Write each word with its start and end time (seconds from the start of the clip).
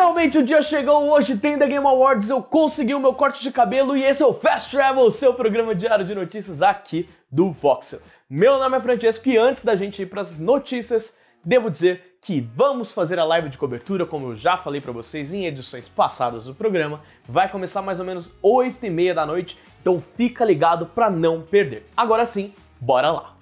Finalmente 0.00 0.38
o 0.38 0.42
dia 0.42 0.62
chegou, 0.62 1.10
hoje 1.10 1.36
tem 1.36 1.58
The 1.58 1.68
Game 1.68 1.86
Awards, 1.86 2.30
eu 2.30 2.42
consegui 2.42 2.94
o 2.94 2.98
meu 2.98 3.12
corte 3.12 3.42
de 3.42 3.50
cabelo 3.50 3.94
e 3.94 4.02
esse 4.02 4.22
é 4.22 4.26
o 4.26 4.32
Fast 4.32 4.70
Travel, 4.70 5.10
seu 5.10 5.34
programa 5.34 5.74
diário 5.74 6.06
de 6.06 6.14
notícias 6.14 6.62
aqui 6.62 7.06
do 7.30 7.52
Voxel. 7.52 8.00
Meu 8.28 8.58
nome 8.58 8.78
é 8.78 8.80
Francesco 8.80 9.28
e 9.28 9.36
antes 9.36 9.62
da 9.62 9.76
gente 9.76 10.00
ir 10.00 10.06
para 10.06 10.22
as 10.22 10.38
notícias, 10.38 11.18
devo 11.44 11.70
dizer 11.70 12.16
que 12.22 12.40
vamos 12.40 12.94
fazer 12.94 13.18
a 13.18 13.24
live 13.24 13.50
de 13.50 13.58
cobertura, 13.58 14.06
como 14.06 14.28
eu 14.28 14.36
já 14.36 14.56
falei 14.56 14.80
para 14.80 14.90
vocês 14.90 15.34
em 15.34 15.44
edições 15.44 15.86
passadas 15.86 16.44
do 16.44 16.54
programa. 16.54 17.02
Vai 17.28 17.50
começar 17.50 17.82
mais 17.82 18.00
ou 18.00 18.06
menos 18.06 18.32
8 18.40 18.86
e 18.86 18.88
meia 18.88 19.12
da 19.12 19.26
noite, 19.26 19.58
então 19.82 20.00
fica 20.00 20.46
ligado 20.46 20.86
para 20.86 21.10
não 21.10 21.42
perder. 21.42 21.86
Agora 21.94 22.24
sim, 22.24 22.54
bora 22.80 23.12
lá! 23.12 23.36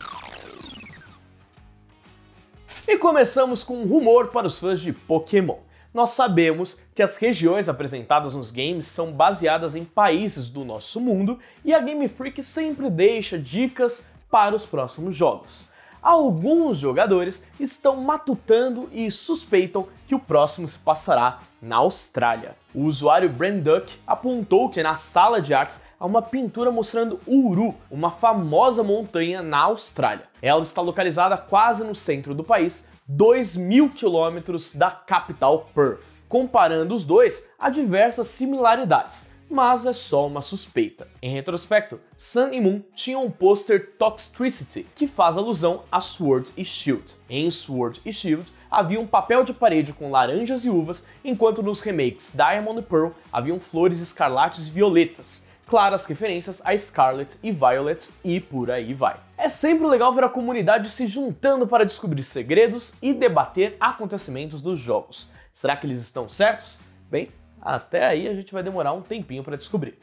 E 2.89 2.99
começamos 2.99 3.63
com 3.63 3.77
um 3.77 3.87
rumor 3.87 4.33
para 4.33 4.49
os 4.49 4.59
fãs 4.59 4.81
de 4.81 4.93
Pokémon 4.93 5.68
nós 5.99 6.11
sabemos 6.11 6.79
que 6.95 7.03
as 7.03 7.17
regiões 7.17 7.69
apresentadas 7.69 8.33
nos 8.33 8.53
games 8.53 8.87
são 8.87 9.11
baseadas 9.11 9.75
em 9.75 9.85
países 9.85 10.49
do 10.49 10.65
nosso 10.65 11.01
mundo 11.01 11.41
e 11.65 11.75
a 11.75 11.81
Game 11.81 12.07
Freak 12.07 12.41
sempre 12.41 12.89
deixa 12.89 13.37
dicas 13.37 14.07
para 14.31 14.55
os 14.55 14.65
próximos 14.65 15.17
jogos. 15.17 15.67
Alguns 16.01 16.79
jogadores 16.79 17.45
estão 17.59 17.97
matutando 17.97 18.89
e 18.93 19.11
suspeitam 19.11 19.89
que 20.07 20.15
o 20.15 20.21
próximo 20.21 20.69
se 20.69 20.79
passará 20.79 21.41
na 21.61 21.79
Austrália. 21.79 22.55
O 22.73 22.85
usuário 22.85 23.29
Branduck 23.29 23.99
apontou 24.07 24.71
que 24.71 24.81
na 24.85 24.95
sala 24.95 25.43
de 25.43 25.53
artes 25.53 25.83
há 25.99 26.07
uma 26.07 26.23
pintura 26.23 26.71
mostrando 26.71 27.19
Uru, 27.27 27.75
uma 27.91 28.13
famosa 28.13 28.85
montanha 28.85 29.43
na 29.43 29.59
Austrália. 29.63 30.27
Ela 30.41 30.63
está 30.63 30.81
localizada 30.81 31.37
quase 31.37 31.83
no 31.83 31.97
centro 31.97 32.37
do 32.37 32.45
país, 32.45 32.89
2 33.11 33.57
mil 33.57 33.89
quilômetros 33.89 34.75
da 34.75 34.91
capital 34.91 35.67
Perth. 35.75 36.05
Comparando 36.29 36.95
os 36.95 37.05
dois, 37.05 37.49
há 37.59 37.71
diversas 37.71 38.27
similaridades, 38.27 39.31
mas 39.49 39.87
é 39.87 39.95
só 39.95 40.27
uma 40.27 40.43
suspeita. 40.43 41.09
Em 41.23 41.33
retrospecto, 41.33 41.99
Sun 42.19 42.53
e 42.53 42.61
Moon 42.61 42.83
tinham 42.95 43.25
um 43.25 43.31
pôster 43.31 43.95
Toxtricity, 43.99 44.87
que 44.95 45.07
faz 45.07 45.39
alusão 45.39 45.85
a 45.91 46.03
Sword 46.03 46.53
e 46.55 46.67
Shield. 46.67 47.15
Em 47.31 47.51
Sword 47.51 47.99
e 48.05 48.13
Shield, 48.13 48.45
havia 48.71 49.01
um 49.01 49.07
papel 49.07 49.43
de 49.43 49.55
parede 49.55 49.95
com 49.95 50.11
laranjas 50.11 50.67
e 50.67 50.69
uvas, 50.69 51.07
enquanto 51.25 51.63
nos 51.63 51.81
remakes 51.81 52.35
Diamond 52.37 52.81
e 52.81 52.83
Pearl 52.83 53.13
haviam 53.33 53.59
flores 53.59 54.01
escarlates 54.01 54.69
e 54.69 54.71
violetas, 54.71 55.48
claras 55.69 56.07
referências 56.07 56.63
a 56.65 56.77
Scarlet 56.77 57.39
e 57.43 57.53
Violet 57.53 58.11
e 58.25 58.41
por 58.41 58.71
aí 58.71 58.95
vai. 58.95 59.21
É 59.37 59.49
sempre 59.49 59.87
legal 59.87 60.13
ver 60.13 60.25
a 60.25 60.29
comunidade 60.29 60.91
se 60.91 61.07
juntando 61.07 61.67
para 61.67 61.85
descobrir 61.85 62.25
segredos 62.25 62.95
e 63.03 63.13
debater 63.13 63.77
acontecimentos 63.79 64.63
dos 64.63 64.81
jogos. 64.81 65.31
Será 65.53 65.77
que 65.77 65.87
eles 65.87 66.01
estão 66.01 66.29
certos? 66.29 66.81
Bem, 67.11 67.31
até 67.61 68.07
aí 68.07 68.27
a 68.27 68.35
gente 68.35 68.53
vai 68.53 68.63
demorar 68.63 68.95
um 68.95 69.03
tempinho 69.03 69.45
para 69.45 69.57
descobrir. 69.57 69.99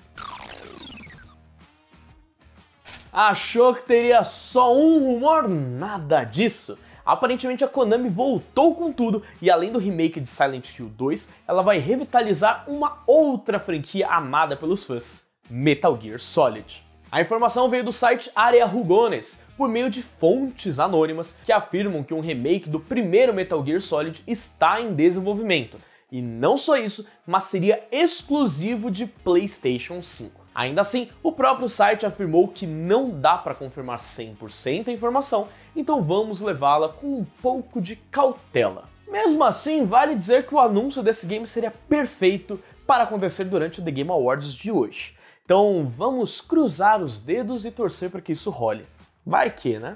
Achou 3.12 3.74
que 3.74 3.82
teria 3.82 4.24
só 4.24 4.76
um 4.76 5.00
rumor? 5.00 5.48
Nada 5.48 6.24
disso! 6.24 6.78
Aparentemente 7.04 7.64
a 7.64 7.68
Konami 7.68 8.10
voltou 8.10 8.76
com 8.76 8.92
tudo 8.92 9.24
e 9.42 9.50
além 9.50 9.72
do 9.72 9.80
remake 9.80 10.20
de 10.20 10.28
Silent 10.28 10.78
Hill 10.78 10.90
2, 10.90 11.34
ela 11.48 11.62
vai 11.62 11.78
revitalizar 11.78 12.66
uma 12.68 13.04
outra 13.06 13.60
franquia 13.60 14.08
amada 14.08 14.58
pelos 14.58 14.86
fãs. 14.86 15.25
Metal 15.50 16.00
Gear 16.02 16.20
Solid. 16.20 16.84
A 17.12 17.22
informação 17.22 17.70
veio 17.70 17.84
do 17.84 17.92
site 17.92 18.30
Area 18.36 18.66
Rugones, 18.66 19.44
por 19.56 19.70
meio 19.70 19.90
de 19.90 20.04
fontes 20.04 20.80
anônimas 20.80 21.38
que 21.46 21.52
afirmam 21.52 22.04
que 22.04 22.14
um 22.14 22.20
remake 22.20 22.68
do 22.68 22.80
primeiro 22.80 23.34
Metal 23.34 23.64
Gear 23.66 23.80
Solid 23.80 24.22
está 24.28 24.82
em 24.82 24.94
desenvolvimento. 24.94 25.78
E 26.12 26.22
não 26.22 26.58
só 26.58 26.78
isso, 26.78 27.08
mas 27.26 27.46
seria 27.46 27.84
exclusivo 27.92 28.92
de 28.92 29.06
PlayStation 29.06 30.02
5. 30.04 30.46
Ainda 30.54 30.82
assim, 30.82 31.10
o 31.22 31.32
próprio 31.32 31.68
site 31.68 32.06
afirmou 32.06 32.48
que 32.48 32.66
não 32.66 33.10
dá 33.10 33.38
para 33.38 33.56
confirmar 33.56 33.98
100% 33.98 34.88
a 34.88 34.92
informação, 34.92 35.50
então 35.76 36.02
vamos 36.02 36.42
levá-la 36.42 36.90
com 36.90 37.20
um 37.20 37.26
pouco 37.42 37.82
de 37.82 37.96
cautela. 37.96 38.90
Mesmo 39.10 39.44
assim, 39.44 39.86
vale 39.86 40.16
dizer 40.16 40.46
que 40.48 40.56
o 40.56 40.60
anúncio 40.60 41.04
desse 41.04 41.28
game 41.28 41.46
seria 41.46 41.72
perfeito 41.72 42.60
para 42.88 43.04
acontecer 43.04 43.46
durante 43.46 43.80
o 43.80 43.84
The 43.84 43.92
Game 43.92 44.10
Awards 44.10 44.54
de 44.54 44.72
hoje. 44.72 45.16
Então 45.46 45.86
vamos 45.86 46.42
cruzar 46.42 47.04
os 47.04 47.20
dedos 47.20 47.66
e 47.66 47.72
torcer 47.72 48.10
para 48.10 48.20
que 48.20 48.32
isso 48.32 48.50
role. 48.50 48.84
Vai 49.24 49.52
que, 49.52 49.78
né? 49.78 49.96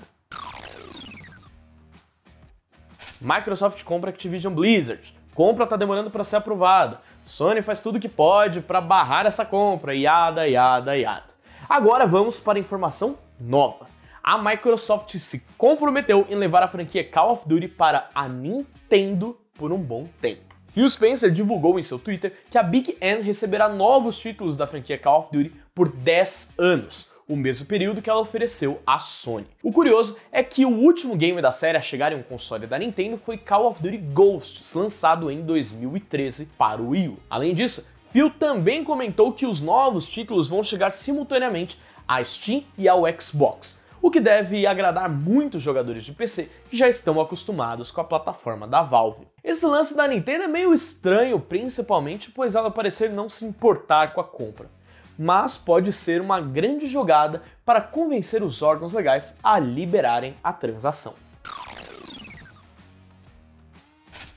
Microsoft 3.20 3.84
compra 3.84 4.12
Activision 4.12 4.54
Blizzard. 4.54 5.12
Compra 5.34 5.66
tá 5.66 5.76
demorando 5.76 6.12
para 6.12 6.24
ser 6.24 6.36
aprovada. 6.36 7.02
Sony 7.26 7.64
faz 7.64 7.82
tudo 7.82 8.00
que 8.00 8.08
pode 8.08 8.62
para 8.62 8.80
barrar 8.80 9.26
essa 9.26 9.44
compra, 9.44 9.96
yada, 9.96 10.48
yada, 10.48 10.96
yada. 10.96 11.30
Agora 11.68 12.06
vamos 12.06 12.40
para 12.40 12.60
a 12.60 12.62
informação 12.62 13.18
nova. 13.40 13.88
A 14.24 14.38
Microsoft 14.38 15.18
se 15.18 15.44
comprometeu 15.58 16.28
em 16.30 16.36
levar 16.36 16.62
a 16.62 16.68
franquia 16.68 17.04
Call 17.04 17.34
of 17.34 17.48
Duty 17.48 17.70
para 17.70 18.08
a 18.14 18.30
Nintendo 18.30 19.36
por 19.56 19.72
um 19.72 19.80
bom 19.80 20.08
tempo. 20.22 20.59
Phil 20.74 20.88
Spencer 20.90 21.32
divulgou 21.32 21.80
em 21.80 21.84
seu 21.84 21.98
Twitter 21.98 22.34
que 22.50 22.58
a 22.58 22.64
Big 22.64 22.96
N 23.02 23.22
receberá 23.22 23.68
novos 23.68 24.20
títulos 24.20 24.56
da 24.56 24.68
franquia 24.68 24.98
Call 24.98 25.22
of 25.22 25.30
Duty 25.32 25.52
por 25.74 25.90
10 25.90 26.54
anos, 26.58 27.10
o 27.28 27.36
mesmo 27.36 27.66
período 27.66 28.02
que 28.02 28.10
ela 28.10 28.20
ofereceu 28.20 28.80
à 28.86 29.00
Sony. 29.00 29.48
O 29.64 29.72
curioso 29.72 30.18
é 30.32 30.44
que 30.44 30.66
o 30.66 30.70
último 30.70 31.16
game 31.16 31.42
da 31.42 31.52
série 31.52 31.78
a 31.78 31.82
chegar 31.82 32.12
em 32.14 32.18
um 32.18 32.24
console 32.24 32.68
da 32.68 32.78
Nintendo 32.78 33.18
foi 33.18 33.38
Call 33.38 33.68
of 33.68 33.82
Duty 33.82 33.98
Ghosts, 33.98 34.74
lançado 34.74 35.32
em 35.32 35.42
2013 35.42 36.48
para 36.58 36.82
o 36.82 36.90
Wii 36.90 37.08
U. 37.10 37.18
Além 37.30 37.54
disso, 37.54 37.86
Phil 38.12 38.30
também 38.30 38.84
comentou 38.84 39.34
que 39.34 39.46
os 39.46 39.62
novos 39.62 40.08
títulos 40.08 40.50
vão 40.50 40.64
chegar 40.64 40.92
simultaneamente 40.92 41.80
à 42.08 42.24
Steam 42.24 42.64
e 42.78 42.88
ao 42.88 43.04
Xbox, 43.20 43.84
o 44.02 44.10
que 44.10 44.20
deve 44.20 44.66
agradar 44.66 45.10
muitos 45.10 45.62
jogadores 45.62 46.04
de 46.04 46.14
PC 46.14 46.50
que 46.70 46.78
já 46.78 46.88
estão 46.88 47.20
acostumados 47.20 47.92
com 47.92 48.02
a 48.02 48.06
plataforma 48.06 48.68
da 48.68 48.82
Valve. 48.82 49.28
Esse 49.44 49.66
lance 49.66 49.96
da 49.96 50.08
Nintendo 50.08 50.44
é 50.44 50.48
meio 50.48 50.74
estranho, 50.74 51.40
principalmente 51.40 52.32
pois 52.32 52.56
ela 52.56 52.72
parecer 52.72 53.10
não 53.10 53.30
se 53.30 53.46
importar 53.46 54.14
com 54.14 54.22
a 54.22 54.24
compra, 54.24 54.70
mas 55.18 55.58
pode 55.58 55.92
ser 55.92 56.22
uma 56.22 56.40
grande 56.40 56.88
jogada 56.88 57.42
para 57.66 57.82
convencer 57.82 58.42
os 58.42 58.62
órgãos 58.62 58.94
legais 58.94 59.38
a 59.44 59.60
liberarem 59.60 60.36
a 60.44 60.54
transação. 60.54 61.16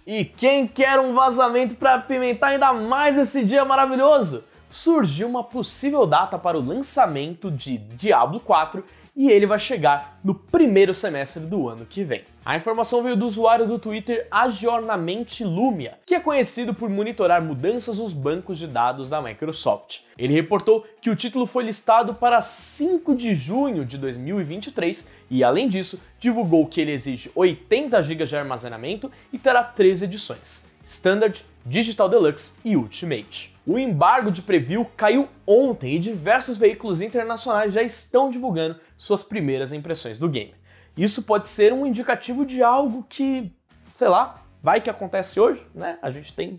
E 0.05 0.25
quem 0.25 0.67
quer 0.67 0.99
um 0.99 1.15
vazamento 1.15 1.77
para 1.77 1.95
apimentar 1.95 2.49
ainda 2.49 2.73
mais 2.73 3.17
esse 3.17 3.45
dia 3.45 3.65
maravilhoso? 3.65 4.45
Surgiu 4.69 5.29
uma 5.29 5.45
possível 5.45 6.05
data 6.07 6.37
para 6.37 6.59
o 6.59 6.67
lançamento 6.67 7.51
de 7.51 7.79
Diablo 7.79 8.41
4 8.41 8.85
e 9.15 9.31
ele 9.31 9.47
vai 9.47 9.59
chegar 9.59 10.19
no 10.25 10.35
primeiro 10.35 10.95
semestre 10.95 11.43
do 11.43 11.69
ano 11.69 11.85
que 11.85 12.03
vem. 12.03 12.23
A 12.45 12.57
informação 12.57 13.03
veio 13.03 13.17
do 13.17 13.27
usuário 13.27 13.67
do 13.67 13.79
Twitter 13.79 14.27
Agiornamente 14.31 15.45
Lumia, 15.45 15.99
que 16.05 16.15
é 16.15 16.21
conhecido 16.21 16.75
por 16.75 16.89
monitorar 16.89 17.43
mudanças 17.43 17.99
nos 17.99 18.13
bancos 18.13 18.59
de 18.59 18.67
dados 18.67 19.09
da 19.09 19.23
Microsoft. 19.23 20.01
Ele 20.19 20.33
reportou 20.33 20.85
que 21.01 21.11
o 21.11 21.17
título 21.17 21.47
foi 21.47 21.65
listado 21.65 22.15
para 22.15 22.41
5 22.41 23.15
de 23.15 23.35
junho 23.35 23.85
de 23.85 23.97
2023 23.97 25.11
e, 25.31 25.45
além 25.45 25.69
disso, 25.69 26.01
divulgou 26.19 26.67
que 26.67 26.81
ele 26.81 26.93
exige 26.93 27.31
80 27.35 28.03
GB 28.03 28.25
de 28.25 28.37
armazenamento 28.37 29.11
e 29.33 29.39
terá 29.39 29.63
três 29.63 30.03
edições: 30.03 30.65
Standard, 30.85 31.45
Digital 31.65 32.09
Deluxe 32.09 32.55
e 32.65 32.77
Ultimate. 32.77 33.55
O 33.67 33.79
embargo 33.79 34.31
de 34.31 34.43
preview 34.43 34.85
caiu 34.97 35.29
ontem 35.47 35.95
e 35.95 35.99
diversos 35.99 36.57
veículos 36.57 37.01
internacionais 37.01 37.73
já 37.73 37.83
estão 37.83 38.31
divulgando 38.31 38.81
suas 38.97 39.23
primeiras 39.23 39.73
impressões 39.73 40.19
do 40.19 40.29
game. 40.29 40.55
Isso 40.97 41.23
pode 41.23 41.49
ser 41.49 41.73
um 41.73 41.87
indicativo 41.87 42.45
de 42.45 42.63
algo 42.63 43.07
que, 43.09 43.53
sei 43.95 44.09
lá, 44.09 44.43
vai 44.63 44.81
que 44.81 44.91
acontece 44.91 45.39
hoje, 45.39 45.65
né? 45.75 45.99
A 46.03 46.11
gente 46.11 46.35
tem 46.35 46.59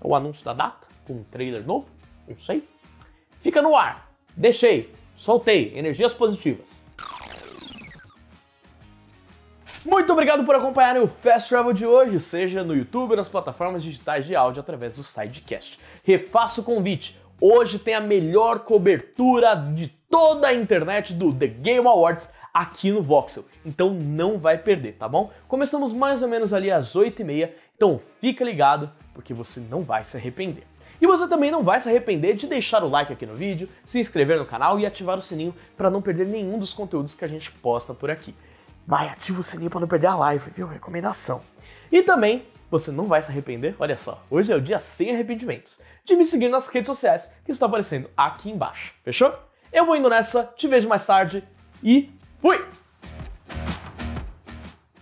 o 0.00 0.14
anúncio 0.14 0.44
da 0.44 0.52
data 0.52 0.86
com 1.04 1.14
um 1.14 1.24
trailer 1.24 1.66
novo, 1.66 1.88
não 2.28 2.36
sei. 2.36 2.66
Fica 3.40 3.60
no 3.60 3.76
ar. 3.76 4.10
Deixei, 4.36 4.92
soltei, 5.16 5.72
energias 5.76 6.14
positivas. 6.14 6.84
Muito 9.88 10.12
obrigado 10.12 10.42
por 10.42 10.52
acompanhar 10.56 10.96
o 11.00 11.06
Fast 11.06 11.48
Travel 11.48 11.72
de 11.72 11.86
hoje, 11.86 12.18
seja 12.18 12.64
no 12.64 12.74
YouTube 12.74 13.12
ou 13.12 13.16
nas 13.16 13.28
plataformas 13.28 13.84
digitais 13.84 14.26
de 14.26 14.34
áudio 14.34 14.58
através 14.58 14.96
do 14.96 15.04
Sidecast. 15.04 15.78
Refaço 16.02 16.62
o 16.62 16.64
convite. 16.64 17.20
Hoje 17.40 17.78
tem 17.78 17.94
a 17.94 18.00
melhor 18.00 18.64
cobertura 18.64 19.54
de 19.54 19.86
toda 19.86 20.48
a 20.48 20.54
internet 20.54 21.14
do 21.14 21.32
The 21.32 21.46
Game 21.46 21.86
Awards 21.86 22.32
aqui 22.52 22.90
no 22.90 23.00
Voxel. 23.00 23.44
Então 23.64 23.94
não 23.94 24.38
vai 24.38 24.58
perder, 24.58 24.94
tá 24.94 25.08
bom? 25.08 25.30
Começamos 25.46 25.92
mais 25.92 26.20
ou 26.20 26.28
menos 26.28 26.52
ali 26.52 26.68
às 26.68 26.96
8h30, 26.96 27.50
então 27.76 27.96
fica 28.20 28.44
ligado 28.44 28.90
porque 29.14 29.32
você 29.32 29.60
não 29.60 29.84
vai 29.84 30.02
se 30.02 30.16
arrepender. 30.16 30.64
E 31.00 31.06
você 31.06 31.28
também 31.28 31.52
não 31.52 31.62
vai 31.62 31.78
se 31.78 31.88
arrepender 31.88 32.34
de 32.34 32.48
deixar 32.48 32.82
o 32.82 32.88
like 32.88 33.12
aqui 33.12 33.24
no 33.24 33.36
vídeo, 33.36 33.68
se 33.84 34.00
inscrever 34.00 34.36
no 34.36 34.46
canal 34.46 34.80
e 34.80 34.84
ativar 34.86 35.16
o 35.16 35.22
sininho 35.22 35.54
para 35.76 35.90
não 35.90 36.02
perder 36.02 36.26
nenhum 36.26 36.58
dos 36.58 36.72
conteúdos 36.72 37.14
que 37.14 37.24
a 37.24 37.28
gente 37.28 37.52
posta 37.52 37.94
por 37.94 38.10
aqui 38.10 38.34
vai, 38.86 39.08
ativa 39.08 39.40
o 39.40 39.42
sininho 39.42 39.70
para 39.70 39.80
não 39.80 39.88
perder 39.88 40.06
a 40.06 40.16
live, 40.16 40.50
viu? 40.50 40.66
Recomendação. 40.66 41.42
E 41.90 42.02
também 42.02 42.46
você 42.70 42.90
não 42.90 43.06
vai 43.06 43.20
se 43.22 43.30
arrepender. 43.30 43.74
Olha 43.78 43.96
só, 43.96 44.24
hoje 44.30 44.52
é 44.52 44.56
o 44.56 44.60
dia 44.60 44.78
sem 44.78 45.12
arrependimentos. 45.12 45.80
De 46.04 46.14
me 46.14 46.24
seguir 46.24 46.48
nas 46.48 46.68
redes 46.68 46.86
sociais 46.86 47.34
que 47.44 47.52
estão 47.52 47.68
aparecendo 47.68 48.08
aqui 48.16 48.50
embaixo. 48.50 48.94
Fechou? 49.02 49.34
Eu 49.72 49.84
vou 49.84 49.96
indo 49.96 50.08
nessa, 50.08 50.44
te 50.56 50.68
vejo 50.68 50.88
mais 50.88 51.04
tarde 51.04 51.42
e 51.82 52.12
fui! 52.40 52.64